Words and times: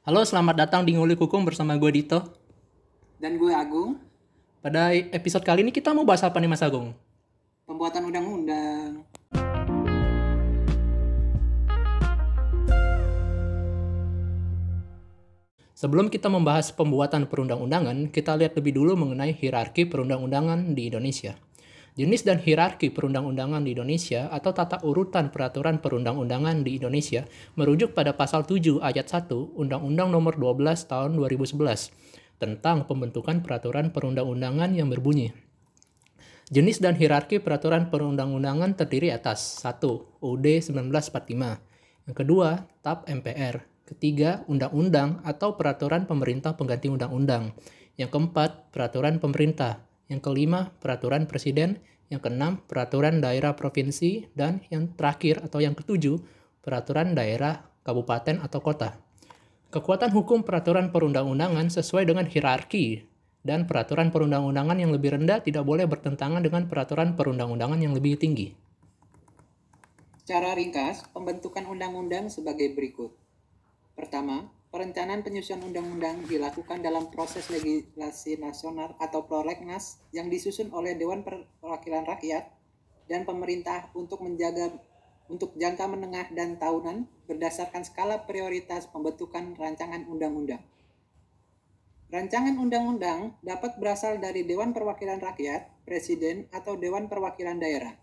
Halo, 0.00 0.24
selamat 0.24 0.64
datang 0.64 0.80
di 0.88 0.96
Ngulik 0.96 1.20
Hukum 1.20 1.44
bersama 1.44 1.76
gue 1.76 1.92
Dito. 1.92 2.24
Dan 3.20 3.36
gue 3.36 3.52
Agung, 3.52 4.00
Pada 4.64 4.96
episode 4.96 5.44
kali 5.44 5.60
ini 5.60 5.68
kita 5.68 5.92
mau 5.92 6.08
bahas 6.08 6.24
apa 6.24 6.40
nih 6.40 6.48
Mas 6.48 6.64
Agung? 6.64 6.96
pembuatan 7.68 8.08
undang-undang. 8.08 9.04
Sebelum 15.76 16.08
kita 16.08 16.32
membahas 16.32 16.72
pembuatan 16.72 17.28
perundang-undangan, 17.28 18.08
kita 18.08 18.40
lihat 18.40 18.56
lebih 18.56 18.80
dulu 18.80 18.96
mengenai 18.96 19.36
hierarki 19.36 19.84
perundang-undangan 19.84 20.72
di 20.72 20.88
Indonesia. 20.88 21.36
Jenis 21.98 22.22
dan 22.22 22.38
hierarki 22.38 22.94
perundang-undangan 22.94 23.66
di 23.66 23.74
Indonesia 23.74 24.30
atau 24.30 24.54
tata 24.54 24.78
urutan 24.86 25.34
peraturan 25.34 25.82
perundang-undangan 25.82 26.62
di 26.62 26.78
Indonesia 26.78 27.26
merujuk 27.58 27.98
pada 27.98 28.14
pasal 28.14 28.46
7 28.46 28.78
ayat 28.78 29.10
1 29.10 29.26
Undang-Undang 29.58 30.08
Nomor 30.14 30.38
12 30.38 30.86
Tahun 30.86 31.10
2011 31.18 32.38
tentang 32.38 32.86
pembentukan 32.86 33.42
peraturan 33.42 33.90
perundang-undangan 33.90 34.70
yang 34.70 34.86
berbunyi 34.86 35.34
Jenis 36.50 36.78
dan 36.78 36.94
hierarki 36.94 37.42
peraturan 37.42 37.90
perundang-undangan 37.90 38.78
terdiri 38.78 39.10
atas 39.10 39.62
1. 39.62 39.82
UUD 40.22 40.46
1945 40.46 42.06
Yang 42.06 42.16
kedua, 42.16 42.70
TAP 42.82 43.06
MPR 43.06 43.70
Ketiga, 43.90 44.46
undang-undang 44.46 45.18
atau 45.26 45.58
peraturan 45.58 46.06
pemerintah 46.06 46.54
pengganti 46.54 46.86
undang-undang. 46.86 47.50
Yang 47.98 48.14
keempat, 48.14 48.70
peraturan 48.70 49.18
pemerintah. 49.18 49.82
Yang 50.10 50.20
kelima, 50.26 50.74
peraturan 50.82 51.30
presiden. 51.30 51.78
Yang 52.10 52.26
keenam, 52.26 52.58
peraturan 52.66 53.22
daerah 53.22 53.54
provinsi. 53.54 54.28
Dan 54.34 54.66
yang 54.68 54.90
terakhir 54.98 55.46
atau 55.46 55.62
yang 55.62 55.78
ketujuh, 55.78 56.18
peraturan 56.60 57.14
daerah 57.14 57.70
kabupaten 57.86 58.42
atau 58.42 58.58
kota. 58.58 58.98
Kekuatan 59.70 60.10
hukum 60.10 60.42
peraturan 60.42 60.90
perundang-undangan 60.90 61.70
sesuai 61.70 62.10
dengan 62.10 62.26
hierarki 62.26 63.06
dan 63.40 63.64
peraturan 63.64 64.12
perundang-undangan 64.12 64.76
yang 64.76 64.92
lebih 64.92 65.16
rendah 65.16 65.40
tidak 65.40 65.64
boleh 65.64 65.88
bertentangan 65.88 66.44
dengan 66.44 66.68
peraturan 66.68 67.16
perundang-undangan 67.16 67.80
yang 67.80 67.96
lebih 67.96 68.20
tinggi. 68.20 68.52
Secara 70.20 70.54
ringkas, 70.54 71.08
pembentukan 71.10 71.64
undang-undang 71.66 72.28
sebagai 72.28 72.70
berikut. 72.76 73.14
Pertama, 73.96 74.52
perencanaan 74.70 75.26
penyusunan 75.26 75.66
undang-undang 75.66 76.30
dilakukan 76.30 76.78
dalam 76.78 77.10
proses 77.10 77.50
legislasi 77.50 78.38
nasional 78.38 78.94
atau 79.02 79.26
prolegnas 79.26 79.98
yang 80.14 80.30
disusun 80.30 80.70
oleh 80.70 80.94
Dewan 80.94 81.26
Perwakilan 81.26 82.06
Rakyat 82.06 82.46
dan 83.10 83.26
pemerintah 83.26 83.90
untuk 83.98 84.22
menjaga 84.22 84.70
untuk 85.30 85.54
jangka 85.58 85.86
menengah 85.86 86.26
dan 86.34 86.58
tahunan 86.58 87.06
berdasarkan 87.26 87.86
skala 87.86 88.26
prioritas 88.26 88.90
pembentukan 88.90 89.54
rancangan 89.54 90.06
undang-undang. 90.10 90.62
Rancangan 92.10 92.58
undang-undang 92.58 93.38
dapat 93.38 93.78
berasal 93.78 94.18
dari 94.18 94.42
Dewan 94.42 94.74
Perwakilan 94.74 95.22
Rakyat, 95.22 95.86
Presiden, 95.86 96.50
atau 96.50 96.74
Dewan 96.74 97.06
Perwakilan 97.06 97.62
Daerah. 97.62 97.94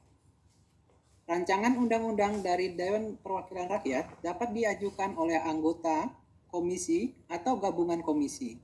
Rancangan 1.28 1.76
undang-undang 1.76 2.40
dari 2.40 2.72
Dewan 2.72 3.20
Perwakilan 3.20 3.68
Rakyat 3.68 4.24
dapat 4.24 4.56
diajukan 4.56 5.20
oleh 5.20 5.36
anggota, 5.44 6.08
komisi, 6.58 7.14
atau 7.30 7.62
gabungan 7.62 8.02
komisi. 8.02 8.58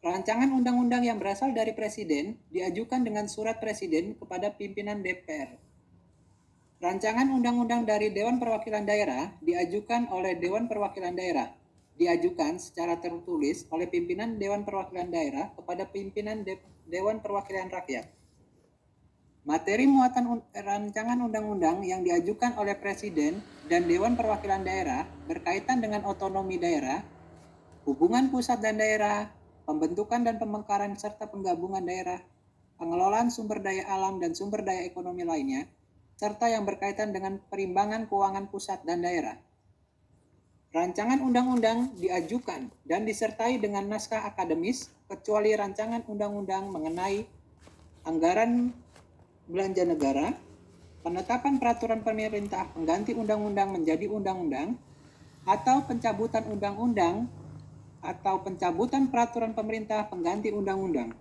Rancangan 0.00 0.48
undang-undang 0.56 1.04
yang 1.04 1.20
berasal 1.20 1.52
dari 1.52 1.76
Presiden 1.76 2.40
diajukan 2.48 3.04
dengan 3.04 3.28
surat 3.28 3.60
Presiden 3.60 4.16
kepada 4.16 4.48
pimpinan 4.56 5.04
DPR. 5.04 5.60
Rancangan 6.80 7.30
undang-undang 7.30 7.84
dari 7.84 8.10
Dewan 8.10 8.40
Perwakilan 8.40 8.88
Daerah 8.88 9.30
diajukan 9.44 10.10
oleh 10.10 10.34
Dewan 10.40 10.66
Perwakilan 10.66 11.14
Daerah, 11.14 11.54
diajukan 11.94 12.58
secara 12.58 12.98
tertulis 12.98 13.68
oleh 13.70 13.86
pimpinan 13.86 14.40
Dewan 14.40 14.66
Perwakilan 14.66 15.12
Daerah 15.12 15.54
kepada 15.54 15.86
pimpinan 15.86 16.42
De 16.42 16.58
Dewan 16.88 17.22
Perwakilan 17.22 17.70
Rakyat. 17.70 18.21
Materi 19.42 19.90
muatan 19.90 20.38
rancangan 20.54 21.18
undang-undang 21.18 21.82
yang 21.82 22.06
diajukan 22.06 22.54
oleh 22.62 22.78
Presiden 22.78 23.42
dan 23.66 23.90
Dewan 23.90 24.14
Perwakilan 24.14 24.62
Daerah 24.62 25.02
berkaitan 25.26 25.82
dengan 25.82 26.06
otonomi 26.06 26.62
daerah, 26.62 27.02
hubungan 27.82 28.30
pusat 28.30 28.62
dan 28.62 28.78
daerah, 28.78 29.34
pembentukan 29.66 30.22
dan 30.22 30.38
pemekaran 30.38 30.94
serta 30.94 31.26
penggabungan 31.26 31.82
daerah, 31.82 32.22
pengelolaan 32.78 33.34
sumber 33.34 33.58
daya 33.58 33.82
alam 33.90 34.22
dan 34.22 34.30
sumber 34.30 34.62
daya 34.62 34.86
ekonomi 34.86 35.26
lainnya, 35.26 35.66
serta 36.14 36.46
yang 36.46 36.62
berkaitan 36.62 37.10
dengan 37.10 37.42
perimbangan 37.50 38.06
keuangan 38.06 38.46
pusat 38.46 38.86
dan 38.86 39.02
daerah. 39.02 39.34
Rancangan 40.70 41.18
undang-undang 41.18 41.98
diajukan 41.98 42.70
dan 42.86 43.02
disertai 43.02 43.58
dengan 43.58 43.90
naskah 43.90 44.22
akademis 44.22 44.94
kecuali 45.10 45.50
rancangan 45.50 46.06
undang-undang 46.06 46.70
mengenai 46.70 47.26
anggaran 48.06 48.70
belanja 49.52 49.84
negara, 49.84 50.32
penetapan 51.04 51.60
peraturan 51.60 52.00
pemerintah 52.00 52.72
pengganti 52.72 53.12
undang-undang 53.12 53.76
menjadi 53.76 54.08
undang-undang, 54.08 54.80
atau 55.44 55.84
pencabutan 55.84 56.48
undang-undang 56.48 57.26
atau 58.02 58.42
pencabutan 58.42 59.10
peraturan 59.12 59.54
pemerintah 59.54 60.08
pengganti 60.10 60.50
undang-undang. 60.50 61.14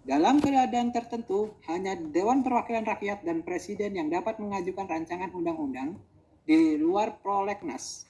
Dalam 0.00 0.40
keadaan 0.40 0.96
tertentu, 0.96 1.52
hanya 1.68 1.92
Dewan 1.92 2.40
Perwakilan 2.40 2.88
Rakyat 2.88 3.20
dan 3.20 3.44
Presiden 3.44 4.00
yang 4.00 4.08
dapat 4.08 4.40
mengajukan 4.40 4.88
rancangan 4.88 5.28
undang-undang 5.36 6.00
di 6.48 6.80
luar 6.80 7.20
prolegnas. 7.20 8.08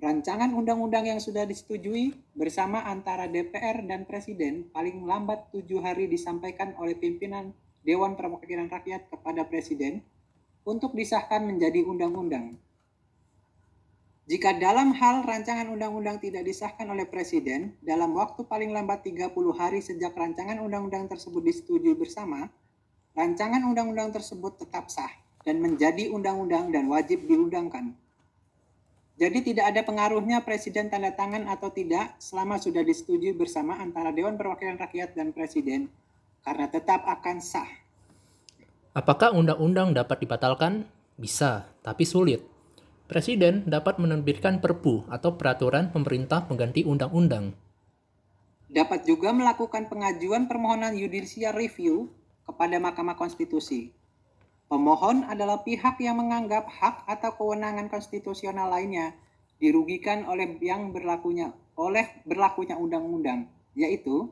Rancangan 0.00 0.52
undang-undang 0.52 1.08
yang 1.08 1.20
sudah 1.20 1.44
disetujui 1.48 2.16
bersama 2.36 2.84
antara 2.84 3.28
DPR 3.28 3.84
dan 3.84 4.04
Presiden 4.04 4.68
paling 4.72 5.04
lambat 5.04 5.48
tujuh 5.52 5.80
hari 5.80 6.08
disampaikan 6.08 6.76
oleh 6.76 6.96
pimpinan 6.96 7.52
Dewan 7.80 8.12
Perwakilan 8.16 8.68
Rakyat 8.68 9.08
kepada 9.08 9.48
Presiden 9.48 10.04
untuk 10.68 10.92
disahkan 10.92 11.40
menjadi 11.44 11.80
undang-undang. 11.88 12.60
Jika 14.30 14.60
dalam 14.62 14.94
hal 14.94 15.26
rancangan 15.26 15.66
undang-undang 15.72 16.22
tidak 16.22 16.46
disahkan 16.46 16.86
oleh 16.86 17.02
Presiden 17.08 17.74
dalam 17.82 18.14
waktu 18.14 18.46
paling 18.46 18.70
lambat 18.70 19.02
30 19.02 19.34
hari 19.56 19.82
sejak 19.82 20.14
rancangan 20.14 20.60
undang-undang 20.62 21.10
tersebut 21.10 21.42
disetujui 21.42 21.98
bersama, 21.98 22.46
rancangan 23.18 23.64
undang-undang 23.66 24.14
tersebut 24.14 24.60
tetap 24.60 24.86
sah 24.86 25.10
dan 25.42 25.58
menjadi 25.58 26.12
undang-undang 26.14 26.70
dan 26.70 26.86
wajib 26.86 27.26
diundangkan. 27.26 27.96
Jadi 29.20 29.52
tidak 29.52 29.74
ada 29.74 29.84
pengaruhnya 29.84 30.40
Presiden 30.46 30.88
tanda 30.88 31.12
tangan 31.12 31.44
atau 31.50 31.68
tidak 31.68 32.16
selama 32.22 32.56
sudah 32.56 32.80
disetujui 32.80 33.34
bersama 33.34 33.76
antara 33.76 34.14
Dewan 34.14 34.38
Perwakilan 34.38 34.80
Rakyat 34.80 35.12
dan 35.12 35.34
Presiden 35.34 35.90
karena 36.44 36.66
tetap 36.68 37.04
akan 37.04 37.38
sah. 37.42 37.68
Apakah 38.90 39.30
undang-undang 39.32 39.94
dapat 39.94 40.24
dibatalkan? 40.26 40.88
Bisa, 41.14 41.68
tapi 41.84 42.02
sulit. 42.08 42.42
Presiden 43.06 43.66
dapat 43.66 43.98
menerbitkan 43.98 44.62
perpu 44.62 45.02
atau 45.10 45.34
peraturan 45.34 45.90
pemerintah 45.90 46.46
pengganti 46.46 46.86
undang-undang. 46.86 47.54
Dapat 48.70 49.02
juga 49.02 49.34
melakukan 49.34 49.90
pengajuan 49.90 50.46
permohonan 50.46 50.94
judicial 50.94 51.54
review 51.54 52.06
kepada 52.46 52.78
Mahkamah 52.78 53.18
Konstitusi. 53.18 53.90
Pemohon 54.70 55.26
adalah 55.26 55.66
pihak 55.66 55.98
yang 55.98 56.22
menganggap 56.22 56.70
hak 56.70 57.02
atau 57.10 57.34
kewenangan 57.34 57.90
konstitusional 57.90 58.70
lainnya 58.70 59.18
dirugikan 59.58 60.22
oleh 60.30 60.54
yang 60.62 60.94
berlakunya 60.94 61.50
oleh 61.74 62.06
berlakunya 62.22 62.76
undang-undang, 62.76 63.48
yaitu 63.72 64.30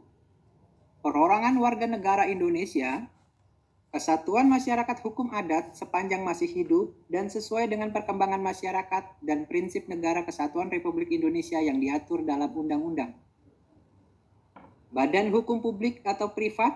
perorangan 1.03 1.54
warga 1.62 1.86
negara 1.86 2.26
Indonesia, 2.26 3.06
kesatuan 3.94 4.50
masyarakat 4.50 4.98
hukum 5.00 5.31
adat 5.32 5.78
sepanjang 5.78 6.26
masih 6.26 6.50
hidup 6.50 6.92
dan 7.09 7.31
sesuai 7.31 7.70
dengan 7.70 7.94
perkembangan 7.94 8.42
masyarakat 8.42 9.22
dan 9.22 9.47
prinsip 9.47 9.86
negara 9.86 10.26
kesatuan 10.26 10.69
Republik 10.69 11.14
Indonesia 11.14 11.59
yang 11.62 11.78
diatur 11.78 12.26
dalam 12.26 12.50
undang-undang. 12.50 13.15
Badan 14.89 15.28
hukum 15.30 15.60
publik 15.60 16.00
atau 16.03 16.33
privat 16.33 16.74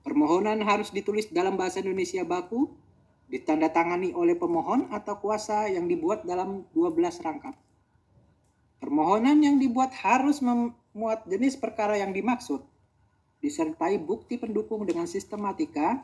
Permohonan 0.00 0.64
harus 0.64 0.88
ditulis 0.88 1.28
dalam 1.28 1.60
bahasa 1.60 1.84
Indonesia 1.84 2.24
baku, 2.24 2.72
ditandatangani 3.28 4.16
oleh 4.16 4.32
pemohon 4.36 4.88
atau 4.88 5.20
kuasa 5.20 5.68
yang 5.68 5.84
dibuat 5.88 6.24
dalam 6.24 6.64
12 6.72 7.20
rangkap. 7.20 7.52
Permohonan 8.80 9.44
yang 9.44 9.60
dibuat 9.60 9.92
harus 9.92 10.40
memuat 10.40 11.28
jenis 11.28 11.56
perkara 11.56 11.96
yang 12.00 12.12
dimaksud, 12.16 12.64
disertai 13.44 14.00
bukti 14.00 14.40
pendukung 14.40 14.88
dengan 14.88 15.04
sistematika 15.04 16.00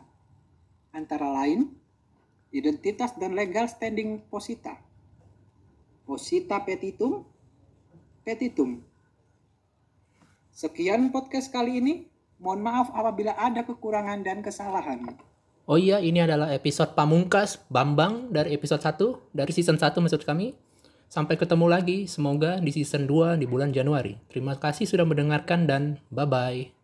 antara 0.93 1.25
lain 1.41 1.73
identitas 2.53 3.17
dan 3.17 3.33
legal 3.33 3.65
standing 3.65 4.21
posita, 4.29 4.77
posita 6.05 6.61
petitum, 6.61 7.25
petitum. 8.21 8.85
Sekian 10.53 11.09
podcast 11.09 11.49
kali 11.49 11.81
ini. 11.81 11.95
Mohon 12.41 12.61
maaf 12.73 12.89
apabila 12.97 13.37
ada 13.37 13.61
kekurangan 13.69 14.25
dan 14.25 14.41
kesalahan. 14.41 15.13
Oh 15.69 15.77
iya, 15.77 16.01
ini 16.01 16.25
adalah 16.25 16.49
episode 16.57 16.97
pamungkas 16.97 17.61
Bambang 17.69 18.33
dari 18.33 18.57
episode 18.57 18.81
1, 18.81 19.37
dari 19.37 19.53
season 19.53 19.77
1 19.77 19.93
maksud 20.01 20.25
kami. 20.25 20.57
Sampai 21.13 21.37
ketemu 21.37 21.69
lagi, 21.69 22.09
semoga 22.09 22.57
di 22.57 22.73
season 22.73 23.05
2 23.05 23.37
di 23.37 23.45
bulan 23.45 23.77
Januari. 23.77 24.17
Terima 24.33 24.57
kasih 24.57 24.89
sudah 24.89 25.05
mendengarkan 25.05 25.69
dan 25.69 26.01
bye-bye. 26.09 26.80